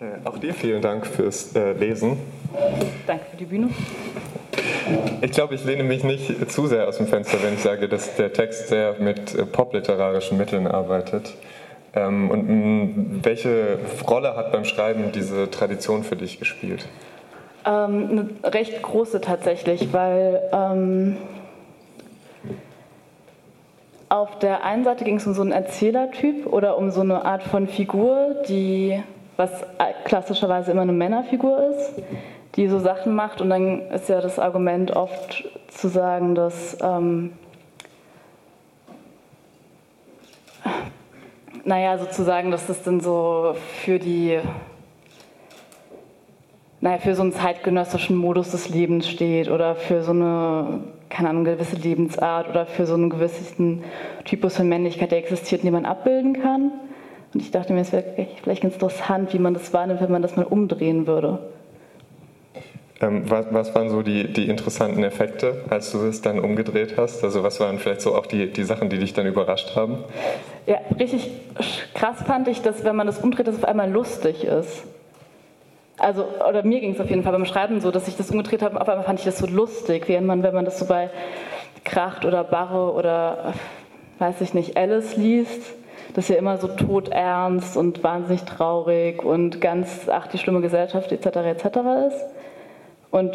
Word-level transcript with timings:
Äh, 0.00 0.26
auch 0.26 0.38
dir 0.38 0.54
vielen 0.54 0.80
Dank 0.80 1.06
fürs 1.06 1.54
äh, 1.54 1.72
Lesen. 1.72 2.16
Danke 3.06 3.24
für 3.30 3.36
die 3.36 3.44
Bühne. 3.44 3.68
Ich 5.20 5.30
glaube, 5.32 5.54
ich 5.54 5.64
lehne 5.64 5.84
mich 5.84 6.04
nicht 6.04 6.50
zu 6.50 6.66
sehr 6.66 6.88
aus 6.88 6.96
dem 6.96 7.06
Fenster, 7.06 7.38
wenn 7.42 7.54
ich 7.54 7.60
sage, 7.60 7.86
dass 7.86 8.16
der 8.16 8.32
Text 8.32 8.68
sehr 8.68 8.96
mit 8.98 9.34
äh, 9.34 9.44
popliterarischen 9.44 10.38
Mitteln 10.38 10.66
arbeitet. 10.66 11.34
Ähm, 11.94 12.30
und 12.30 12.48
mh, 12.48 13.24
welche 13.24 13.78
Rolle 14.08 14.36
hat 14.36 14.52
beim 14.52 14.64
Schreiben 14.64 15.12
diese 15.12 15.50
Tradition 15.50 16.02
für 16.02 16.16
dich 16.16 16.38
gespielt? 16.38 16.88
Ähm, 17.66 18.08
eine 18.42 18.52
recht 18.52 18.80
große 18.80 19.20
tatsächlich, 19.20 19.92
weil 19.92 20.40
ähm, 20.52 21.18
auf 24.08 24.38
der 24.38 24.64
einen 24.64 24.84
Seite 24.84 25.04
ging 25.04 25.16
es 25.16 25.26
um 25.26 25.34
so 25.34 25.42
einen 25.42 25.52
Erzählertyp 25.52 26.46
oder 26.46 26.78
um 26.78 26.90
so 26.90 27.02
eine 27.02 27.24
Art 27.24 27.42
von 27.42 27.68
Figur, 27.68 28.42
die 28.48 29.02
was 29.40 29.64
klassischerweise 30.04 30.70
immer 30.70 30.82
eine 30.82 30.92
Männerfigur 30.92 31.70
ist, 31.70 31.94
die 32.56 32.68
so 32.68 32.78
Sachen 32.78 33.14
macht. 33.14 33.40
Und 33.40 33.48
dann 33.48 33.80
ist 33.90 34.10
ja 34.10 34.20
das 34.20 34.38
Argument 34.38 34.94
oft 34.94 35.48
zu 35.68 35.88
sagen, 35.88 36.34
dass 36.34 36.76
ähm, 36.82 37.32
naja, 41.64 41.96
sozusagen, 41.96 42.50
dass 42.50 42.66
das 42.66 42.82
dann 42.82 43.00
so 43.00 43.54
für 43.82 43.98
die 43.98 44.38
naja, 46.82 46.98
für 46.98 47.14
so 47.14 47.22
einen 47.22 47.32
zeitgenössischen 47.32 48.16
Modus 48.16 48.50
des 48.50 48.68
Lebens 48.68 49.08
steht 49.08 49.50
oder 49.50 49.74
für 49.74 50.02
so 50.02 50.12
eine, 50.12 50.80
keine 51.08 51.30
Ahnung, 51.30 51.44
gewisse 51.44 51.76
Lebensart 51.76 52.48
oder 52.48 52.66
für 52.66 52.86
so 52.86 52.94
einen 52.94 53.10
gewissen 53.10 53.84
Typus 54.24 54.56
von 54.56 54.68
Männlichkeit, 54.68 55.10
der 55.10 55.18
existiert, 55.18 55.62
den 55.62 55.72
man 55.72 55.84
abbilden 55.84 56.40
kann. 56.42 56.72
Und 57.32 57.42
ich 57.42 57.50
dachte 57.50 57.72
mir, 57.72 57.80
es 57.80 57.92
wäre 57.92 58.04
vielleicht 58.42 58.62
ganz 58.62 58.74
interessant, 58.74 59.32
wie 59.32 59.38
man 59.38 59.54
das 59.54 59.72
wahrnimmt, 59.72 60.00
wenn 60.00 60.10
man 60.10 60.22
das 60.22 60.36
mal 60.36 60.44
umdrehen 60.44 61.06
würde. 61.06 61.38
Ähm, 63.00 63.30
was, 63.30 63.46
was, 63.50 63.74
waren 63.74 63.88
so 63.88 64.02
die, 64.02 64.30
die, 64.30 64.48
interessanten 64.48 65.02
Effekte, 65.04 65.64
als 65.70 65.90
du 65.92 66.04
es 66.04 66.20
dann 66.20 66.38
umgedreht 66.38 66.94
hast? 66.98 67.24
Also 67.24 67.42
was 67.42 67.58
waren 67.58 67.78
vielleicht 67.78 68.02
so 68.02 68.14
auch 68.14 68.26
die, 68.26 68.52
die 68.52 68.64
Sachen, 68.64 68.90
die 68.90 68.98
dich 68.98 69.14
dann 69.14 69.26
überrascht 69.26 69.74
haben? 69.74 70.04
Ja, 70.66 70.78
richtig 70.98 71.30
krass 71.94 72.22
fand 72.26 72.48
ich, 72.48 72.60
dass 72.60 72.84
wenn 72.84 72.96
man 72.96 73.06
das 73.06 73.18
umdreht, 73.18 73.46
dass 73.46 73.56
es 73.56 73.62
auf 73.62 73.68
einmal 73.68 73.90
lustig 73.90 74.44
ist. 74.44 74.84
Also, 75.96 76.26
oder 76.48 76.62
mir 76.62 76.80
ging 76.80 76.92
es 76.92 77.00
auf 77.00 77.08
jeden 77.08 77.22
Fall 77.22 77.32
beim 77.32 77.46
Schreiben 77.46 77.80
so, 77.80 77.90
dass 77.90 78.08
ich 78.08 78.16
das 78.16 78.30
umgedreht 78.30 78.62
habe, 78.62 78.80
auf 78.80 78.88
einmal 78.88 79.04
fand 79.04 79.18
ich 79.18 79.24
das 79.24 79.38
so 79.38 79.46
lustig, 79.46 80.08
während 80.08 80.26
man, 80.26 80.42
wenn 80.42 80.54
man 80.54 80.64
das 80.64 80.78
so 80.78 80.86
bei 80.86 81.10
Kracht 81.84 82.24
oder 82.24 82.44
Barre 82.44 82.92
oder, 82.92 83.54
weiß 84.18 84.40
ich 84.40 84.54
nicht, 84.54 84.76
Alice 84.76 85.16
liest, 85.16 85.60
das 86.14 86.28
ja 86.28 86.36
immer 86.36 86.58
so 86.58 86.68
todernst 86.68 87.76
und 87.76 88.02
wahnsinnig 88.02 88.44
traurig 88.44 89.24
und 89.24 89.60
ganz, 89.60 90.08
ach, 90.08 90.28
die 90.28 90.38
schlimme 90.38 90.60
Gesellschaft 90.60 91.12
etc. 91.12 91.26
etc. 91.26 91.64
ist. 92.08 92.24
Und 93.10 93.32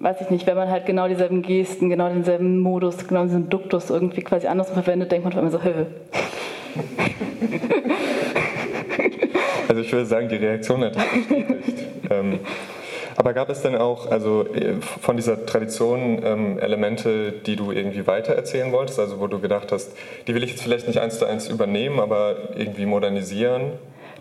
weiß 0.00 0.20
ich 0.20 0.30
nicht, 0.30 0.46
wenn 0.46 0.56
man 0.56 0.68
halt 0.68 0.86
genau 0.86 1.06
dieselben 1.06 1.42
Gesten, 1.42 1.88
genau 1.88 2.08
denselben 2.08 2.58
Modus, 2.58 3.06
genau 3.06 3.24
diesen 3.24 3.48
Duktus 3.48 3.90
irgendwie 3.90 4.22
quasi 4.22 4.48
anders 4.48 4.70
verwendet, 4.70 5.12
denkt 5.12 5.24
man 5.24 5.38
immer 5.38 5.50
so, 5.50 5.62
hö. 5.62 5.86
Also 9.68 9.80
ich 9.80 9.92
würde 9.92 10.04
sagen, 10.04 10.28
die 10.28 10.36
Reaktion 10.36 10.84
hat 10.84 10.96
ähm, 12.10 12.40
aber 13.16 13.32
gab 13.32 13.48
es 13.50 13.62
denn 13.62 13.76
auch, 13.76 14.10
also 14.10 14.46
äh, 14.54 14.74
von 14.80 15.16
dieser 15.16 15.46
Tradition 15.46 16.22
ähm, 16.24 16.58
Elemente, 16.58 17.32
die 17.32 17.56
du 17.56 17.72
irgendwie 17.72 18.06
weitererzählen 18.06 18.72
wolltest, 18.72 18.98
also 18.98 19.20
wo 19.20 19.26
du 19.26 19.40
gedacht 19.40 19.72
hast, 19.72 19.92
die 20.26 20.34
will 20.34 20.42
ich 20.42 20.50
jetzt 20.50 20.62
vielleicht 20.62 20.86
nicht 20.86 20.98
eins 20.98 21.18
zu 21.18 21.26
eins 21.26 21.48
übernehmen, 21.48 22.00
aber 22.00 22.36
irgendwie 22.56 22.86
modernisieren? 22.86 23.72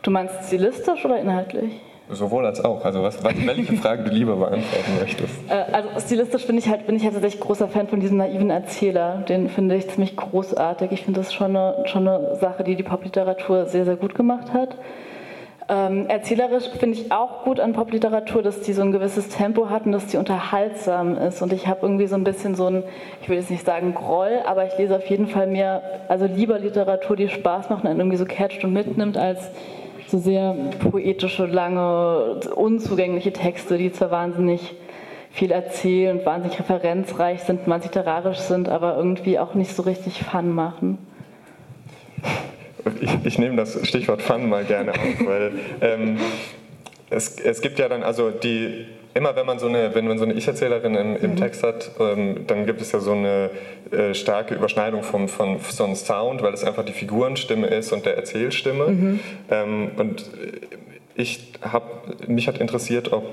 Du 0.01 0.11
meinst 0.11 0.47
stilistisch 0.47 1.05
oder 1.05 1.19
inhaltlich? 1.19 1.71
Sowohl 2.09 2.45
als 2.45 2.63
auch. 2.63 2.83
Also 2.83 3.03
was, 3.03 3.23
welche 3.23 3.73
Frage 3.77 4.03
du 4.03 4.11
lieber 4.11 4.35
beantworten 4.35 4.99
möchtest. 4.99 5.33
Äh, 5.49 5.71
also 5.71 5.89
stilistisch 5.99 6.45
bin 6.45 6.57
ich 6.57 6.67
halt, 6.67 6.85
bin 6.85 6.95
ich 6.95 7.03
halt 7.03 7.13
tatsächlich 7.13 7.41
großer 7.41 7.69
Fan 7.69 7.87
von 7.87 7.99
diesem 7.99 8.17
naiven 8.17 8.49
Erzähler. 8.49 9.23
Den 9.29 9.49
finde 9.49 9.75
ich 9.75 9.87
ziemlich 9.89 10.17
großartig. 10.17 10.91
Ich 10.91 11.03
finde 11.03 11.21
das 11.21 11.33
schon 11.33 11.55
eine, 11.55 11.87
schon 11.87 12.07
eine 12.07 12.35
Sache, 12.35 12.63
die 12.63 12.75
die 12.75 12.83
Popliteratur 12.83 13.65
sehr, 13.67 13.85
sehr 13.85 13.95
gut 13.95 14.15
gemacht 14.15 14.51
hat. 14.53 14.75
Ähm, 15.69 16.07
erzählerisch 16.07 16.69
finde 16.79 16.97
ich 16.97 17.11
auch 17.11 17.43
gut 17.43 17.59
an 17.59 17.73
Popliteratur, 17.73 18.41
dass 18.41 18.61
die 18.61 18.73
so 18.73 18.81
ein 18.81 18.91
gewisses 18.91 19.29
Tempo 19.29 19.69
hat 19.69 19.85
und 19.85 19.91
dass 19.91 20.07
die 20.07 20.17
unterhaltsam 20.17 21.17
ist. 21.17 21.41
Und 21.41 21.53
ich 21.53 21.67
habe 21.67 21.81
irgendwie 21.83 22.07
so 22.07 22.15
ein 22.15 22.23
bisschen 22.23 22.55
so 22.55 22.67
ein, 22.67 22.83
ich 23.21 23.29
will 23.29 23.37
jetzt 23.37 23.51
nicht 23.51 23.65
sagen 23.65 23.93
Groll, 23.93 24.41
aber 24.45 24.65
ich 24.65 24.77
lese 24.77 24.95
auf 24.95 25.05
jeden 25.05 25.27
Fall 25.27 25.47
mehr, 25.47 25.81
also 26.07 26.25
lieber 26.25 26.59
Literatur, 26.59 27.15
die 27.15 27.29
Spaß 27.29 27.69
macht 27.69 27.85
und 27.85 27.97
irgendwie 27.97 28.17
so 28.17 28.25
catcht 28.25 28.63
und 28.63 28.73
mitnimmt, 28.73 29.17
als 29.17 29.51
so 30.07 30.17
sehr 30.17 30.55
poetische, 30.79 31.45
lange, 31.45 32.39
unzugängliche 32.55 33.31
Texte, 33.31 33.77
die 33.77 33.91
zwar 33.91 34.11
wahnsinnig 34.11 34.75
viel 35.31 35.51
erzählen 35.51 36.19
und 36.19 36.25
wahnsinnig 36.25 36.59
referenzreich 36.59 37.43
sind, 37.43 37.67
wahnsinnig 37.67 37.95
literarisch 37.95 38.39
sind, 38.39 38.67
aber 38.67 38.97
irgendwie 38.97 39.39
auch 39.39 39.53
nicht 39.53 39.73
so 39.73 39.83
richtig 39.83 40.23
Fun 40.23 40.53
machen. 40.53 40.97
Ich, 43.01 43.11
ich 43.23 43.39
nehme 43.39 43.55
das 43.55 43.87
Stichwort 43.87 44.21
Fun 44.21 44.49
mal 44.49 44.63
gerne 44.63 44.91
auf, 44.91 44.99
weil 45.25 45.51
ähm, 45.81 46.17
es, 47.09 47.39
es 47.39 47.61
gibt 47.61 47.79
ja 47.79 47.89
dann, 47.89 48.03
also 48.03 48.31
die 48.31 48.85
immer 49.13 49.35
wenn 49.35 49.45
man 49.45 49.59
so 49.59 49.67
eine, 49.67 49.93
wenn 49.93 50.07
man 50.07 50.17
so 50.17 50.25
eine 50.25 50.33
Ich-Erzählerin 50.33 50.95
im, 50.95 51.15
im 51.17 51.31
mhm. 51.31 51.35
Text 51.37 51.63
hat, 51.63 51.91
ähm, 51.99 52.45
dann 52.47 52.65
gibt 52.65 52.81
es 52.81 52.91
ja 52.91 52.99
so 52.99 53.11
eine 53.11 53.49
äh, 53.91 54.13
starke 54.13 54.55
Überschneidung 54.55 55.03
vom, 55.03 55.27
von 55.27 55.59
so 55.59 55.83
einem 55.83 55.95
Sound, 55.95 56.41
weil 56.41 56.53
es 56.53 56.63
einfach 56.63 56.85
die 56.85 56.93
Figurenstimme 56.93 57.67
ist 57.67 57.91
und 57.91 58.05
der 58.05 58.15
Erzählstimme. 58.15 58.87
Mhm. 58.87 59.19
Ähm, 59.49 59.91
und 59.97 60.29
ich 61.15 61.51
habe 61.61 61.85
mich 62.27 62.47
hat 62.47 62.59
interessiert, 62.59 63.11
ob 63.11 63.25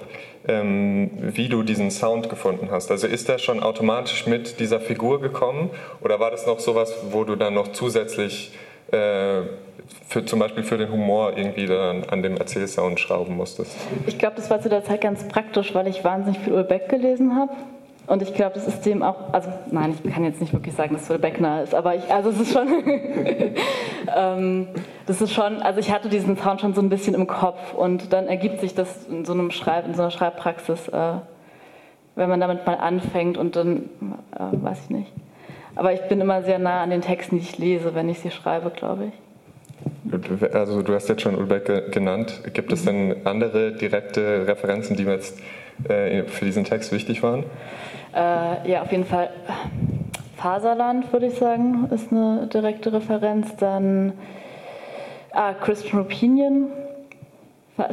ähm, 0.47 1.11
wie 1.21 1.49
du 1.49 1.63
diesen 1.63 1.91
Sound 1.91 2.29
gefunden 2.29 2.69
hast. 2.71 2.91
Also 2.91 3.07
ist 3.07 3.29
der 3.29 3.39
schon 3.39 3.63
automatisch 3.63 4.27
mit 4.27 4.61
dieser 4.61 4.81
Figur 4.81 5.21
gekommen 5.21 5.71
oder 6.01 6.19
war 6.21 6.31
das 6.31 6.47
noch 6.47 6.59
sowas, 6.59 6.95
wo 7.11 7.25
du 7.25 7.37
dann 7.37 7.55
noch 7.55 7.69
zusätzlich 7.69 8.53
äh, 8.93 9.43
für, 10.09 10.25
zum 10.25 10.39
Beispiel 10.39 10.63
für 10.63 10.79
den 10.79 10.91
Humor 10.91 11.37
irgendwie 11.37 11.67
dann 11.67 12.05
an 12.05 12.23
dem 12.23 12.37
Erzählsound 12.37 13.01
schrauben 13.01 13.37
musstest? 13.37 13.77
Ich 14.07 14.19
glaube, 14.19 14.37
das 14.37 14.51
war 14.51 14.61
zu 14.61 14.69
der 14.69 14.85
Zeit 14.85 15.01
ganz 15.01 15.27
praktisch, 15.29 15.75
weil 15.75 15.87
ich 15.87 16.05
wahnsinnig 16.05 16.41
viel 16.41 16.53
Ulbeck 16.53 16.89
gelesen 16.89 17.35
habe. 17.37 17.53
Und 18.07 18.23
ich 18.23 18.33
glaube, 18.33 18.55
das 18.55 18.67
ist 18.67 18.87
dem 18.87 19.03
auch, 19.03 19.35
also 19.35 19.51
nein, 19.71 19.95
ich 20.03 20.13
kann 20.13 20.25
jetzt 20.25 20.41
nicht 20.41 20.55
wirklich 20.55 20.75
sagen, 20.75 20.95
dass 20.95 21.11
Ulbeck 21.11 21.43
nah 21.43 21.61
ist, 21.61 21.75
aber 21.75 21.95
ich, 21.95 22.11
also 22.11 22.31
es 22.31 22.41
ist 22.41 22.55
schon, 22.55 22.67
ähm, 24.17 24.69
das 25.05 25.21
ist 25.21 25.35
schon, 25.35 25.61
also 25.61 25.79
ich 25.79 25.93
hatte 25.93 26.09
diesen 26.09 26.39
Sound 26.39 26.63
schon 26.63 26.73
so 26.73 26.81
ein 26.81 26.89
bisschen 26.89 27.15
im 27.15 27.27
Kopf 27.27 27.75
und 27.75 28.15
dann 28.15 28.27
ergibt 28.27 28.61
sich 28.61 28.75
das 28.75 29.07
in 29.09 29.27
so 29.27 29.35
einem 29.35 29.51
Schreib, 29.51 29.87
in 29.87 29.93
so 29.93 30.01
einer 30.01 30.11
Schreibpraxis, 30.11 30.89
äh, 30.89 31.17
wenn 32.15 32.31
man 32.31 32.41
damit 32.41 32.65
mal 32.65 32.77
anfängt 32.77 33.37
und 33.37 33.57
dann, 33.57 33.91
äh, 34.35 34.39
weiß 34.53 34.85
ich 34.85 34.91
nicht. 34.91 35.13
Aber 35.79 35.93
ich 35.93 36.01
bin 36.09 36.21
immer 36.21 36.43
sehr 36.43 36.59
nah 36.59 36.83
an 36.83 36.91
den 36.91 37.03
Texten, 37.03 37.37
die 37.37 37.43
ich 37.43 37.57
lese, 37.57 37.95
wenn 37.95 38.09
ich 38.09 38.19
sie 38.19 38.33
schreibe, 38.33 38.71
glaube 38.71 39.13
ich. 39.13 40.53
Also 40.53 40.83
du 40.83 40.93
hast 40.93 41.09
jetzt 41.09 41.23
schon 41.23 41.37
Ulbeck 41.37 41.93
genannt. 41.93 42.41
Gibt 42.53 42.73
es 42.73 42.85
denn 42.85 43.15
andere 43.25 43.71
direkte 43.71 44.49
Referenzen, 44.49 44.97
die 44.97 45.05
mir 45.05 45.13
jetzt 45.13 45.39
äh, 45.89 46.25
für 46.25 46.45
diesen 46.45 46.65
Text 46.65 46.91
wichtig 46.91 47.23
waren? 47.23 47.45
Äh, 48.13 48.69
ja, 48.69 48.83
auf 48.83 48.91
jeden 48.91 49.05
Fall. 49.05 49.31
Faserland, 50.37 51.13
würde 51.13 51.27
ich 51.27 51.35
sagen, 51.35 51.89
ist 51.93 52.11
eine 52.11 52.49
direkte 52.53 52.93
Referenz. 52.93 53.55
Dann 53.55 54.15
ah, 55.31 55.55
Christian 55.55 56.01
Opinion, 56.01 56.73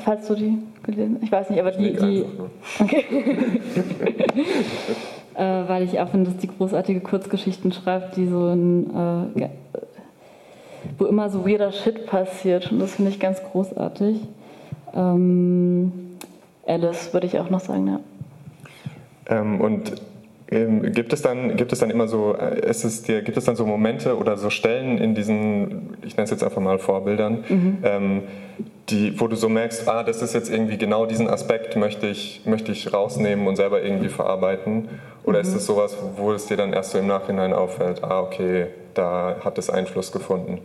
falls 0.03 0.25
du 0.27 0.33
die 0.33 0.57
gelesen 0.81 1.17
hast. 1.17 1.23
Ich 1.23 1.31
weiß 1.31 1.49
nicht, 1.51 1.59
aber 1.59 1.71
die. 1.71 1.93
die 1.93 2.25
okay. 2.79 3.05
äh, 5.37 5.67
weil 5.67 5.83
ich 5.83 5.99
auch 5.99 6.09
finde, 6.09 6.31
dass 6.31 6.39
die 6.39 6.47
großartige 6.47 7.01
Kurzgeschichten 7.01 7.71
schreibt, 7.71 8.17
die 8.17 8.27
so 8.27 8.47
ein. 8.47 9.33
Äh, 9.35 9.49
wo 10.97 11.05
immer 11.05 11.29
so 11.29 11.47
weirder 11.47 11.71
Shit 11.71 12.05
passiert. 12.05 12.71
Und 12.71 12.79
das 12.79 12.95
finde 12.95 13.11
ich 13.11 13.19
ganz 13.19 13.41
großartig. 13.43 14.17
Ähm, 14.93 15.91
Alice 16.65 17.13
würde 17.13 17.27
ich 17.27 17.39
auch 17.39 17.49
noch 17.49 17.59
sagen, 17.59 17.87
ja. 17.87 17.99
Ähm, 19.27 19.61
und 19.61 19.93
ähm, 20.49 20.91
gibt 20.93 21.11
es 21.11 21.21
dann 21.23 21.57
gibt 21.57 21.73
es 21.73 21.79
dann 21.79 21.89
immer 21.89 22.07
so 22.07 22.35
äh, 22.35 22.69
ist 22.69 22.83
es 22.83 23.01
dir, 23.01 23.23
gibt 23.23 23.35
es 23.35 23.45
dann 23.45 23.55
so 23.55 23.65
Momente 23.65 24.15
oder 24.15 24.37
so 24.37 24.51
Stellen 24.51 24.99
in 24.99 25.15
diesen 25.15 25.95
ich 26.03 26.15
nenne 26.15 26.25
es 26.25 26.29
jetzt 26.29 26.43
einfach 26.43 26.61
mal 26.61 26.77
Vorbildern 26.77 27.43
mhm. 27.49 27.77
ähm, 27.83 28.23
die 28.89 29.19
wo 29.19 29.27
du 29.27 29.35
so 29.35 29.49
merkst 29.49 29.87
ah 29.87 30.03
das 30.03 30.21
ist 30.21 30.33
jetzt 30.33 30.49
irgendwie 30.49 30.77
genau 30.77 31.05
diesen 31.05 31.29
Aspekt 31.29 31.75
möchte 31.75 32.07
ich 32.07 32.41
möchte 32.45 32.71
ich 32.71 32.93
rausnehmen 32.93 33.47
und 33.47 33.55
selber 33.55 33.81
irgendwie 33.81 34.09
verarbeiten 34.09 34.89
oder 35.23 35.39
mhm. 35.39 35.47
ist 35.47 35.55
es 35.55 35.65
sowas 35.65 35.97
wo 36.15 36.31
es 36.31 36.45
dir 36.45 36.57
dann 36.57 36.73
erst 36.73 36.91
so 36.91 36.99
im 36.99 37.07
Nachhinein 37.07 37.53
auffällt 37.53 38.03
ah 38.03 38.21
okay 38.21 38.67
da 38.93 39.37
hat 39.43 39.57
es 39.57 39.69
Einfluss 39.69 40.11
gefunden 40.11 40.59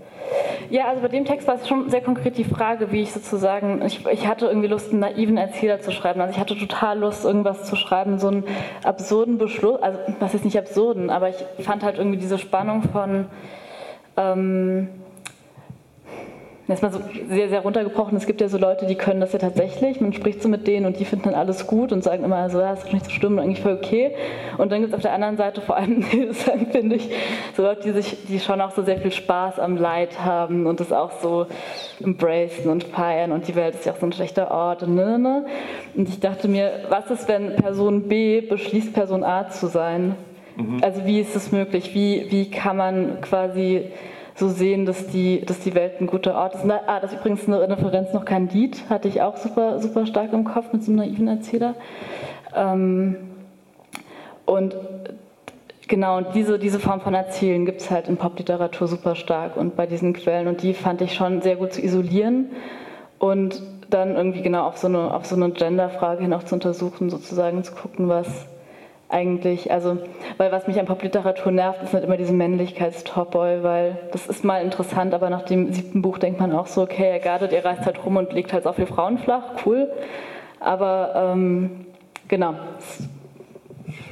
ja, 0.68 0.86
also 0.86 1.02
bei 1.02 1.08
dem 1.08 1.24
Text 1.24 1.48
war 1.48 1.56
es 1.56 1.66
schon 1.66 1.90
sehr 1.90 2.00
konkret 2.00 2.38
die 2.38 2.44
Frage, 2.44 2.92
wie 2.92 3.02
ich 3.02 3.10
sozusagen, 3.10 3.82
ich, 3.84 4.06
ich 4.06 4.28
hatte 4.28 4.46
irgendwie 4.46 4.68
Lust, 4.68 4.92
einen 4.92 5.00
naiven 5.00 5.36
Erzähler 5.36 5.80
zu 5.80 5.90
schreiben. 5.90 6.20
Also 6.20 6.32
ich 6.32 6.38
hatte 6.38 6.56
total 6.56 7.00
Lust, 7.00 7.24
irgendwas 7.24 7.64
zu 7.64 7.74
schreiben, 7.74 8.20
so 8.20 8.28
einen 8.28 8.44
absurden 8.84 9.38
Beschluss, 9.38 9.82
also 9.82 9.98
was 10.20 10.34
ist 10.34 10.44
nicht 10.44 10.56
absurden, 10.56 11.10
aber 11.10 11.30
ich 11.30 11.64
fand 11.64 11.82
halt 11.82 11.98
irgendwie 11.98 12.18
diese 12.18 12.38
Spannung 12.38 12.84
von, 12.84 13.26
ähm, 14.16 14.88
erstmal 16.70 16.92
so 16.92 17.00
sehr, 17.28 17.48
sehr 17.48 17.60
runtergebrochen, 17.60 18.16
es 18.16 18.26
gibt 18.26 18.40
ja 18.40 18.48
so 18.48 18.58
Leute, 18.58 18.86
die 18.86 18.94
können 18.94 19.20
das 19.20 19.32
ja 19.32 19.38
tatsächlich, 19.38 20.00
man 20.00 20.12
spricht 20.12 20.42
so 20.42 20.48
mit 20.48 20.66
denen 20.66 20.86
und 20.86 20.98
die 20.98 21.04
finden 21.04 21.26
dann 21.26 21.34
alles 21.34 21.66
gut 21.66 21.92
und 21.92 22.02
sagen 22.02 22.24
immer, 22.24 22.48
so, 22.50 22.60
ja, 22.60 22.72
ist 22.72 22.84
doch 22.84 22.92
nicht 22.92 23.04
so 23.04 23.10
schlimm 23.10 23.34
und 23.34 23.40
eigentlich 23.40 23.60
voll 23.60 23.74
okay. 23.74 24.14
Und 24.58 24.72
dann 24.72 24.80
gibt 24.80 24.92
es 24.92 24.96
auf 24.96 25.02
der 25.02 25.12
anderen 25.12 25.36
Seite 25.36 25.60
vor 25.60 25.76
allem, 25.76 26.02
finde 26.72 26.96
ich, 26.96 27.10
so 27.56 27.62
Leute, 27.62 27.82
die, 27.84 27.92
sich, 27.92 28.16
die 28.28 28.40
schon 28.40 28.60
auch 28.60 28.72
so 28.72 28.82
sehr 28.82 28.98
viel 28.98 29.12
Spaß 29.12 29.58
am 29.58 29.76
Leid 29.76 30.24
haben 30.24 30.66
und 30.66 30.80
das 30.80 30.92
auch 30.92 31.12
so 31.20 31.46
embracen 32.02 32.70
und 32.70 32.84
feiern 32.84 33.32
und 33.32 33.48
die 33.48 33.54
Welt 33.54 33.74
ist 33.74 33.86
ja 33.86 33.92
auch 33.92 33.98
so 33.98 34.06
ein 34.06 34.12
schlechter 34.12 34.50
Ort 34.50 34.82
und 34.82 34.94
ne, 34.94 35.06
ne, 35.06 35.18
ne. 35.18 35.46
Und 35.94 36.08
ich 36.08 36.20
dachte 36.20 36.48
mir, 36.48 36.84
was 36.88 37.10
ist, 37.10 37.28
wenn 37.28 37.56
Person 37.56 38.08
B 38.08 38.40
beschließt, 38.40 38.92
Person 38.92 39.24
A 39.24 39.48
zu 39.48 39.66
sein? 39.66 40.14
Mhm. 40.56 40.78
Also 40.82 41.04
wie 41.04 41.20
ist 41.20 41.34
das 41.34 41.52
möglich? 41.52 41.94
Wie, 41.94 42.26
wie 42.30 42.50
kann 42.50 42.76
man 42.76 43.20
quasi 43.20 43.90
so 44.40 44.48
sehen, 44.48 44.86
dass 44.86 45.06
die, 45.06 45.42
dass 45.42 45.60
die 45.60 45.74
Welt 45.74 46.00
ein 46.00 46.06
guter 46.08 46.34
Ort 46.34 46.56
ist. 46.56 46.64
Ah, 46.64 46.98
das 46.98 47.12
ist 47.12 47.20
übrigens 47.20 47.46
eine 47.46 47.68
Referenz, 47.68 48.12
noch 48.12 48.24
kein 48.24 48.48
Lied, 48.48 48.82
hatte 48.88 49.06
ich 49.06 49.22
auch 49.22 49.36
super, 49.36 49.78
super 49.78 50.06
stark 50.06 50.32
im 50.32 50.44
Kopf 50.44 50.72
mit 50.72 50.82
so 50.82 50.90
einem 50.90 51.00
naiven 51.00 51.28
Erzähler. 51.28 51.74
Ähm, 52.56 53.16
und 54.46 54.74
genau, 55.86 56.22
diese, 56.22 56.58
diese 56.58 56.80
Form 56.80 57.00
von 57.02 57.14
Erzählen 57.14 57.64
gibt 57.66 57.82
es 57.82 57.90
halt 57.90 58.08
in 58.08 58.16
Popliteratur 58.16 58.88
super 58.88 59.14
stark 59.14 59.56
und 59.56 59.76
bei 59.76 59.86
diesen 59.86 60.14
Quellen 60.14 60.48
und 60.48 60.62
die 60.62 60.74
fand 60.74 61.02
ich 61.02 61.14
schon 61.14 61.42
sehr 61.42 61.56
gut 61.56 61.74
zu 61.74 61.84
isolieren 61.84 62.46
und 63.18 63.62
dann 63.90 64.16
irgendwie 64.16 64.42
genau 64.42 64.66
auf 64.66 64.78
so 64.78 64.88
eine, 64.88 65.14
auf 65.14 65.26
so 65.26 65.36
eine 65.36 65.50
Genderfrage 65.50 66.22
hin 66.22 66.32
auch 66.32 66.44
zu 66.44 66.54
untersuchen, 66.54 67.10
sozusagen 67.10 67.62
zu 67.62 67.74
gucken, 67.74 68.08
was 68.08 68.46
eigentlich, 69.10 69.72
also, 69.72 69.98
weil 70.36 70.52
was 70.52 70.66
mich 70.66 70.78
an 70.78 70.86
Popliteratur 70.86 71.50
nervt, 71.50 71.82
ist 71.82 71.92
nicht 71.92 72.04
immer 72.04 72.16
diese 72.16 72.32
Männlichkeits-Topboy, 72.32 73.62
weil 73.62 73.98
das 74.12 74.26
ist 74.26 74.44
mal 74.44 74.62
interessant, 74.62 75.12
aber 75.14 75.30
nach 75.30 75.42
dem 75.42 75.72
siebten 75.72 76.00
Buch 76.00 76.18
denkt 76.18 76.40
man 76.40 76.52
auch 76.52 76.68
so, 76.68 76.82
okay, 76.82 77.10
er 77.10 77.18
gardet, 77.18 77.52
er 77.52 77.64
reist 77.64 77.84
halt 77.84 78.04
rum 78.04 78.16
und 78.16 78.32
legt 78.32 78.52
halt 78.52 78.64
so 78.64 78.72
viele 78.72 78.86
Frauen 78.86 79.18
flach, 79.18 79.42
cool. 79.66 79.90
Aber 80.60 81.32
ähm, 81.34 81.86
genau. 82.28 82.54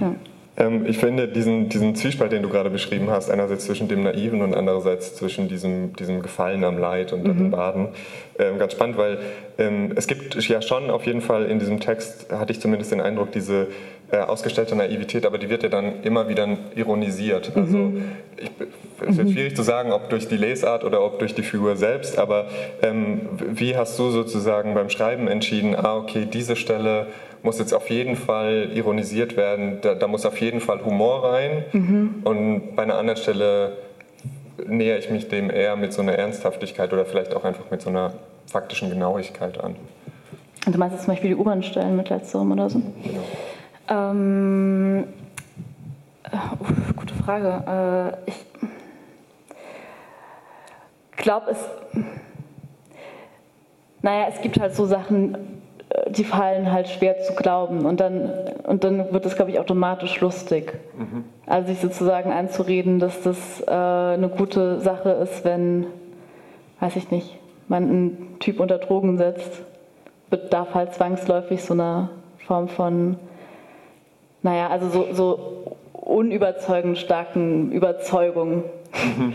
Ja. 0.01 0.15
Ähm, 0.59 0.87
ich 0.87 0.99
finde 0.99 1.29
diesen, 1.29 1.69
diesen 1.69 1.95
Zwiespalt, 1.95 2.33
den 2.33 2.43
du 2.43 2.49
gerade 2.49 2.71
beschrieben 2.71 3.09
hast, 3.11 3.31
einerseits 3.31 3.67
zwischen 3.67 3.87
dem 3.87 4.03
Naiven 4.03 4.43
und 4.43 4.55
andererseits 4.55 5.15
zwischen 5.15 5.49
diesem, 5.49 5.95
diesem 5.95 6.21
Gefallen 6.23 6.65
am 6.65 6.79
Leid 6.79 7.13
und 7.13 7.23
mhm. 7.23 7.39
dem 7.39 7.51
Baden, 7.53 7.89
ähm, 8.39 8.59
ganz 8.59 8.73
spannend, 8.73 8.99
weil 8.99 9.19
ähm, 9.59 9.93
es 9.95 10.09
gibt 10.09 10.35
ja 10.35 10.61
schon 10.61 10.91
auf 10.91 11.07
jeden 11.07 11.21
Fall 11.21 11.45
in 11.47 11.61
diesem 11.61 11.79
Text, 11.79 12.33
hatte 12.33 12.53
ich 12.53 12.61
zumindest 12.61 12.91
den 12.91 13.01
Eindruck, 13.01 13.31
diese 13.31 13.69
äh, 14.11 14.19
ausgestellte 14.19 14.75
Naivität, 14.75 15.27
aber 15.27 15.39
die 15.39 15.51
wird 15.51 15.63
ja 15.63 15.69
dann 15.69 16.03
immer 16.03 16.29
wieder 16.29 16.49
ironisiert. 16.75 17.53
Also 17.55 17.77
mhm. 17.77 18.13
ich, 18.39 18.51
es 19.07 19.17
wird 19.17 19.29
mhm. 19.29 19.33
schwierig 19.33 19.57
zu 19.57 19.63
sagen, 19.63 19.93
ob 19.93 20.09
durch 20.09 20.29
die 20.29 20.37
Lesart 20.37 20.85
oder 20.85 21.05
ob 21.05 21.19
durch 21.19 21.35
die 21.35 21.43
Figur 21.43 21.77
selbst, 21.77 22.19
aber 22.19 22.47
ähm, 22.83 23.21
wie 23.39 23.77
hast 23.77 23.99
du 23.99 24.11
sozusagen 24.11 24.75
beim 24.75 24.89
Schreiben 24.89 25.29
entschieden, 25.29 25.77
ah 25.77 25.97
okay, 25.97 26.27
diese 26.33 26.57
Stelle 26.57 27.09
muss 27.43 27.59
jetzt 27.59 27.73
auf 27.73 27.91
jeden 27.91 28.17
Fall 28.17 28.71
ironisiert 28.75 29.37
werden, 29.37 29.79
da, 29.83 29.95
da 29.95 30.09
muss 30.09 30.27
auf 30.27 30.41
jeden 30.41 30.61
Fall 30.61 30.85
Humor 30.85 31.25
rein 31.25 31.65
mhm. 31.73 32.15
und 32.25 32.77
bei 32.77 32.83
einer 32.85 32.97
anderen 32.97 33.21
Stelle 33.21 33.73
nähere 34.67 34.99
ich 34.99 35.11
mich 35.11 35.29
dem 35.29 35.51
eher 35.51 35.77
mit 35.77 35.93
so 35.93 36.03
einer 36.03 36.13
Ernsthaftigkeit 36.13 36.93
oder 36.93 37.05
vielleicht 37.05 37.35
auch 37.35 37.45
einfach 37.45 37.71
mit 37.71 37.83
so 37.83 37.91
einer 37.91 38.15
faktischen 38.47 38.91
Genauigkeit 38.91 39.63
an. 39.63 39.77
Du 40.67 40.79
meinst 40.79 40.95
jetzt 40.95 41.05
zum 41.05 41.13
Beispiel 41.13 41.31
die 41.31 41.37
U-Bahn-Stellen 41.37 41.97
mit 41.97 42.09
letzterem 42.09 42.53
oder 42.53 42.69
so? 42.69 42.81
Genau. 43.03 43.25
Ähm, 43.89 45.05
äh, 46.25 46.93
gute 46.95 47.15
Frage. 47.15 48.17
Äh, 48.27 48.31
ich 48.31 48.37
glaube, 51.17 51.51
es. 51.51 51.69
Naja, 54.03 54.27
es 54.29 54.41
gibt 54.41 54.61
halt 54.61 54.75
so 54.75 54.87
Sachen, 54.87 55.35
äh, 55.89 56.11
die 56.11 56.25
fallen 56.25 56.71
halt 56.71 56.89
schwer 56.89 57.21
zu 57.21 57.35
glauben 57.35 57.85
und 57.85 58.01
dann, 58.01 58.31
und 58.65 58.85
dann 58.85 59.13
wird 59.13 59.27
es, 59.27 59.35
glaube 59.35 59.51
ich, 59.51 59.59
automatisch 59.59 60.21
lustig. 60.21 60.79
Mhm. 60.97 61.25
Also 61.47 61.69
sich 61.69 61.81
sozusagen 61.81 62.31
einzureden, 62.31 62.99
dass 62.99 63.23
das 63.23 63.61
äh, 63.67 63.71
eine 63.71 64.29
gute 64.29 64.81
Sache 64.81 65.11
ist, 65.11 65.45
wenn, 65.45 65.87
weiß 66.81 66.97
ich 66.97 67.11
nicht, 67.11 67.39
man 67.69 67.85
einen 67.85 68.37
Typ 68.39 68.61
unter 68.61 68.79
Drogen 68.79 69.19
setzt, 69.19 69.63
bedarf 70.31 70.75
halt 70.75 70.95
zwangsläufig 70.95 71.63
so 71.65 71.75
einer 71.75 72.11
Form 72.47 72.69
von 72.69 73.17
naja, 74.43 74.69
also 74.69 74.89
so, 74.89 75.07
so 75.13 75.77
unüberzeugend 75.93 76.99
starken 76.99 77.73
Überzeugungen. 77.73 78.65
Mhm. 78.93 79.35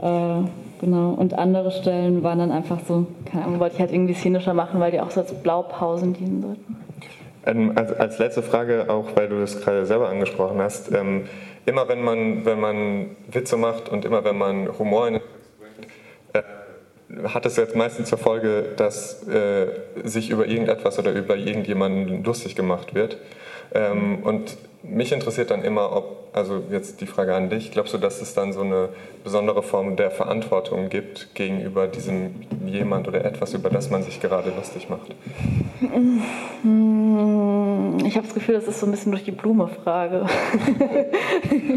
äh, 0.02 0.48
genau. 0.80 1.10
Und 1.10 1.34
andere 1.34 1.70
Stellen 1.70 2.22
waren 2.22 2.38
dann 2.38 2.50
einfach 2.50 2.80
so, 2.86 3.06
keine 3.24 3.44
Ahnung, 3.44 3.60
wollte 3.60 3.76
ich 3.76 3.80
halt 3.80 3.92
irgendwie 3.92 4.14
szenischer 4.14 4.54
machen, 4.54 4.80
weil 4.80 4.90
die 4.90 5.00
auch 5.00 5.10
so 5.10 5.20
als 5.20 5.32
Blaupausen 5.32 6.14
dienen 6.14 6.42
sollten. 6.42 6.76
Ähm, 7.44 7.72
als, 7.74 7.92
als, 7.92 8.18
letzte 8.18 8.42
Frage, 8.42 8.86
auch 8.88 9.16
weil 9.16 9.28
du 9.28 9.40
das 9.40 9.60
gerade 9.60 9.84
selber 9.84 10.08
angesprochen 10.08 10.60
hast, 10.60 10.92
ähm, 10.92 11.24
immer 11.66 11.88
wenn 11.88 12.02
man, 12.02 12.44
wenn 12.44 12.60
man 12.60 13.16
Witze 13.30 13.56
macht 13.56 13.88
und 13.88 14.04
immer 14.04 14.24
wenn 14.24 14.38
man 14.38 14.78
Humor 14.78 15.08
in 15.08 15.16
äh, 16.32 16.42
hat 17.24 17.44
es 17.46 17.56
jetzt 17.56 17.74
meistens 17.76 18.08
zur 18.08 18.18
Folge, 18.18 18.70
dass 18.76 19.26
äh, 19.26 19.66
sich 20.04 20.30
über 20.30 20.46
irgendetwas 20.46 20.98
oder 20.98 21.12
über 21.12 21.36
irgendjemanden 21.36 22.24
lustig 22.24 22.54
gemacht 22.54 22.94
wird. 22.94 23.18
Ähm, 23.74 24.18
und 24.22 24.56
mich 24.82 25.12
interessiert 25.12 25.50
dann 25.50 25.62
immer, 25.62 25.94
ob, 25.96 26.28
also 26.32 26.62
jetzt 26.70 27.00
die 27.00 27.06
Frage 27.06 27.34
an 27.34 27.50
dich, 27.50 27.70
glaubst 27.70 27.94
du, 27.94 27.98
dass 27.98 28.20
es 28.20 28.34
dann 28.34 28.52
so 28.52 28.62
eine 28.62 28.88
besondere 29.22 29.62
Form 29.62 29.96
der 29.96 30.10
Verantwortung 30.10 30.88
gibt 30.88 31.34
gegenüber 31.34 31.86
diesem 31.86 32.34
jemand 32.66 33.06
oder 33.08 33.24
etwas, 33.24 33.54
über 33.54 33.70
das 33.70 33.90
man 33.90 34.02
sich 34.02 34.20
gerade 34.20 34.50
lustig 34.50 34.88
macht? 34.88 35.14
Ich 38.04 38.16
habe 38.16 38.26
das 38.26 38.34
Gefühl, 38.34 38.54
das 38.54 38.64
ist 38.64 38.80
so 38.80 38.86
ein 38.86 38.92
bisschen 38.92 39.12
durch 39.12 39.24
die 39.24 39.32
Blume-Frage. 39.32 40.26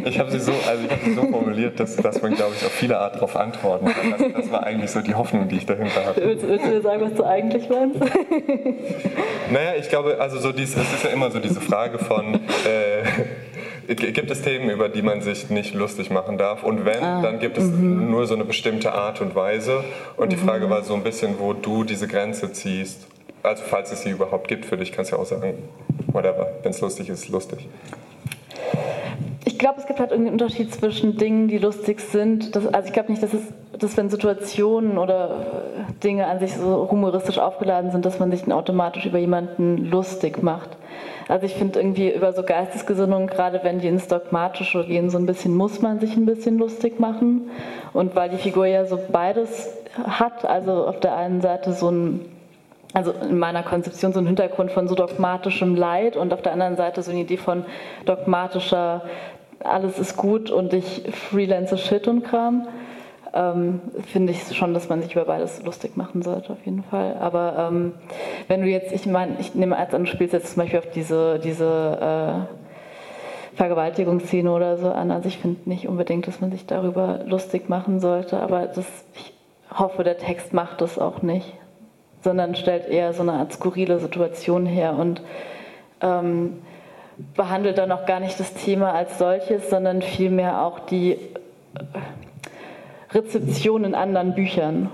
Ich 0.06 0.20
habe 0.20 0.30
sie, 0.30 0.40
so, 0.40 0.52
also 0.52 0.84
hab 0.90 1.04
sie 1.04 1.14
so 1.14 1.24
formuliert, 1.24 1.80
dass, 1.80 1.96
dass 1.96 2.22
man, 2.22 2.34
glaube 2.36 2.54
ich, 2.56 2.66
auf 2.66 2.72
viele 2.72 3.00
Art 3.00 3.16
darauf 3.16 3.36
antworten 3.36 3.88
kann. 3.88 4.12
Das, 4.12 4.44
das, 4.44 4.52
war 4.52 4.64
eigentlich 4.64 4.92
so 4.92 5.02
die 5.02 5.16
Hoffnung, 5.16 5.48
die 5.48 5.58
ich 5.58 5.66
dahinter 5.66 6.06
hatte. 6.06 6.22
Willst, 6.24 6.48
willst 6.48 6.66
du 6.66 6.70
mir 6.70 6.82
sagen, 6.82 7.02
was 7.02 7.14
du 7.16 7.24
eigentlich 7.24 7.70
meinst? 7.70 8.00
Naja, 9.52 9.74
ich 9.80 9.90
glaube, 9.90 10.18
also 10.20 10.40
so 10.40 10.52
dies, 10.52 10.76
es 10.76 10.94
ist 10.94 11.04
ja 11.04 11.10
immer 11.10 11.32
so 11.32 11.40
diese 11.40 11.62
Frage 11.62 11.98
von... 11.98 12.36
Äh, 12.36 13.04
gibt 13.88 14.32
es 14.32 14.42
Themen, 14.42 14.70
über 14.70 14.90
die 14.90 15.02
man 15.02 15.22
sich 15.22 15.50
nicht 15.50 15.76
lustig 15.76 16.10
machen 16.10 16.38
darf? 16.38 16.64
Und 16.64 16.86
wenn, 16.86 17.04
ah, 17.04 17.22
dann 17.22 17.40
gibt 17.40 17.58
es 17.58 17.66
-hmm. 17.66 18.10
nur 18.10 18.26
so 18.26 18.34
eine 18.34 18.46
bestimmte 18.46 18.94
Art 18.94 19.22
und 19.22 19.36
Weise. 19.36 19.84
Und 20.18 20.32
die 20.32 20.38
Frage 20.38 20.66
mhm. 20.66 20.72
war 20.72 20.84
so 20.84 20.96
ein 20.96 21.04
bisschen, 21.04 21.36
wo 21.40 21.54
du 21.54 21.84
diese 21.84 22.08
Grenze 22.08 22.52
ziehst. 22.52 23.08
Also 23.44 23.64
falls 23.64 23.92
es 23.92 24.02
sie 24.02 24.10
überhaupt 24.10 24.48
gibt 24.48 24.66
für 24.66 24.78
dich, 24.78 24.92
kannst 24.92 25.12
du 25.12 25.18
ja 25.18 25.22
auch 25.22 25.26
sagen, 25.28 25.54
whatever, 26.16 26.48
wenn 26.64 26.72
es 26.72 26.82
lustig 26.82 27.10
ist, 27.10 27.30
lustig. 27.30 27.68
Ich 29.48 29.60
glaube, 29.60 29.80
es 29.80 29.86
gibt 29.86 30.00
halt 30.00 30.12
irgendwie 30.12 30.32
einen 30.32 30.42
Unterschied 30.42 30.74
zwischen 30.74 31.18
Dingen, 31.18 31.48
die 31.48 31.60
lustig 31.60 32.00
sind. 32.00 32.56
Das, 32.56 32.66
also 32.68 32.88
ich 32.88 32.94
glaube 32.94 33.12
nicht, 33.12 33.22
dass 33.22 33.34
es, 33.34 33.42
dass 33.78 33.96
wenn 33.96 34.10
Situationen 34.10 34.98
oder 34.98 35.46
Dinge 36.04 36.26
an 36.26 36.40
sich 36.40 36.56
so 36.56 36.88
humoristisch 36.90 37.38
aufgeladen 37.38 37.92
sind, 37.92 38.06
dass 38.06 38.20
man 38.20 38.32
sich 38.32 38.42
dann 38.42 38.52
automatisch 38.52 39.06
über 39.06 39.20
jemanden 39.20 39.90
lustig 39.90 40.42
macht. 40.42 40.70
Also 41.28 41.46
ich 41.46 41.54
finde 41.54 41.80
irgendwie 41.80 42.12
über 42.12 42.34
so 42.34 42.44
Geistesgesinnungen, 42.44 43.28
gerade 43.28 43.62
wenn 43.64 43.80
die 43.80 43.88
ins 43.88 44.08
Dogmatische 44.08 44.86
gehen, 44.86 45.10
so 45.10 45.18
ein 45.18 45.26
bisschen 45.26 45.56
muss 45.56 45.82
man 45.82 46.00
sich 46.00 46.16
ein 46.16 46.26
bisschen 46.26 46.58
lustig 46.58 47.00
machen. 47.00 47.50
Und 47.94 48.16
weil 48.16 48.30
die 48.30 48.38
Figur 48.38 48.66
ja 48.66 48.86
so 48.86 49.00
beides 49.12 49.70
hat, 50.04 50.46
also 50.46 50.88
auf 50.88 51.00
der 51.00 51.16
einen 51.16 51.42
Seite 51.42 51.74
so 51.74 51.90
ein 51.90 52.22
also 52.96 53.12
in 53.12 53.38
meiner 53.38 53.62
Konzeption 53.62 54.14
so 54.14 54.20
ein 54.20 54.26
Hintergrund 54.26 54.72
von 54.72 54.88
so 54.88 54.96
dogmatischem 54.96 55.76
Leid 55.76 56.16
und 56.16 56.34
auf 56.34 56.42
der 56.42 56.54
anderen 56.54 56.78
Seite 56.78 57.02
so 57.02 57.12
eine 57.12 57.20
Idee 57.20 57.36
von 57.36 57.66
dogmatischer, 58.06 59.04
alles 59.62 60.00
ist 60.00 60.16
gut 60.16 60.50
und 60.50 60.74
ich 60.74 61.04
freelance 61.12 61.78
Shit 61.78 62.08
und 62.08 62.24
Kram. 62.24 62.70
Ähm, 63.34 63.82
finde 64.14 64.32
ich 64.32 64.56
schon, 64.56 64.74
dass 64.74 64.88
man 64.88 65.02
sich 65.02 65.12
über 65.12 65.26
beides 65.26 65.62
lustig 65.66 65.98
machen 65.98 66.22
sollte, 66.22 66.54
auf 66.54 66.66
jeden 66.66 66.84
Fall. 66.84 67.18
Aber 67.20 67.68
ähm, 67.70 67.92
wenn 68.48 68.62
du 68.62 68.68
jetzt, 68.68 68.94
ich 68.94 69.06
meine, 69.06 69.36
ich 69.40 69.54
nehme 69.56 69.76
als 69.76 69.94
an, 69.94 70.06
du 70.06 70.10
spielst 70.10 70.34
jetzt 70.34 70.54
zum 70.54 70.64
Beispiel 70.64 70.80
auf 70.80 70.90
diese, 70.92 71.40
diese 71.40 72.48
äh, 73.54 73.58
Vergewaltigungsszene 73.58 74.50
oder 74.50 74.78
so 74.78 74.90
an. 74.90 75.12
Also 75.12 75.28
ich 75.28 75.38
finde 75.38 75.70
nicht 75.70 75.90
unbedingt, 75.90 76.28
dass 76.28 76.40
man 76.40 76.50
sich 76.50 76.66
darüber 76.66 77.26
lustig 77.26 77.68
machen 77.68 78.00
sollte, 78.00 78.40
aber 78.40 78.68
das, 78.68 78.86
ich 79.16 79.34
hoffe, 79.78 80.06
der 80.06 80.18
Text 80.18 80.54
macht 80.54 80.80
das 80.80 80.98
auch 80.98 81.22
nicht 81.22 81.58
sondern 82.26 82.56
stellt 82.56 82.90
eher 82.90 83.14
so 83.14 83.22
eine 83.22 83.34
Art 83.34 83.54
skurrile 83.54 84.00
Situation 84.00 84.66
her 84.66 84.96
und 84.98 85.22
ähm, 86.02 86.64
behandelt 87.36 87.78
dann 87.78 87.92
auch 87.92 88.08
gar 88.08 88.20
nicht 88.20 88.40
das 88.40 88.56
Thema 88.56 88.94
als 88.94 89.20
solches, 89.20 89.70
sondern 89.70 90.02
vielmehr 90.02 90.64
auch 90.64 90.80
die 90.80 91.12
äh, 91.12 91.18
Rezeption 93.12 93.84
in 93.84 93.94
anderen 93.94 94.34
Büchern. 94.34 94.90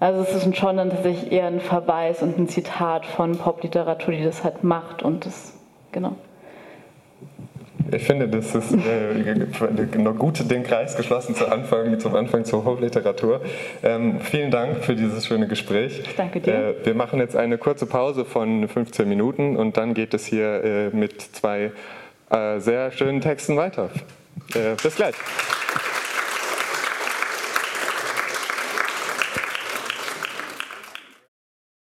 Also 0.00 0.22
es 0.22 0.34
ist 0.34 0.56
schon 0.56 0.76
dann 0.76 0.90
tatsächlich 0.90 1.30
eher 1.30 1.46
ein 1.46 1.60
Verweis 1.60 2.20
und 2.20 2.36
ein 2.36 2.48
Zitat 2.48 3.06
von 3.06 3.38
Popliteratur, 3.38 4.12
die 4.12 4.24
das 4.24 4.42
halt 4.42 4.64
macht 4.64 5.04
und 5.04 5.26
das, 5.26 5.54
genau. 5.92 6.16
Ich 7.92 8.04
finde, 8.04 8.28
das 8.28 8.54
ist 8.54 8.72
äh, 8.72 9.98
noch 9.98 10.16
gut, 10.16 10.50
den 10.50 10.62
Kreis 10.62 10.96
geschlossen 10.96 11.34
zu 11.34 11.50
Anfang, 11.50 11.98
zum 12.00 12.14
Anfang 12.14 12.44
zur 12.44 12.64
Hofliteratur. 12.64 13.40
Ähm, 13.82 14.20
vielen 14.20 14.50
Dank 14.50 14.84
für 14.84 14.94
dieses 14.94 15.26
schöne 15.26 15.46
Gespräch. 15.48 16.02
danke 16.16 16.40
dir. 16.40 16.52
Äh, 16.52 16.86
wir 16.86 16.94
machen 16.94 17.20
jetzt 17.20 17.36
eine 17.36 17.58
kurze 17.58 17.86
Pause 17.86 18.24
von 18.24 18.68
15 18.68 19.08
Minuten 19.08 19.56
und 19.56 19.76
dann 19.76 19.94
geht 19.94 20.14
es 20.14 20.26
hier 20.26 20.64
äh, 20.64 20.96
mit 20.96 21.20
zwei 21.20 21.72
äh, 22.30 22.58
sehr 22.60 22.92
schönen 22.92 23.20
Texten 23.20 23.56
weiter. 23.56 23.90
Äh, 24.54 24.76
bis 24.82 24.96
gleich. 24.96 25.14